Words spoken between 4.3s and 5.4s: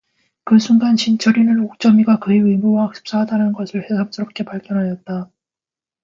발견하였다.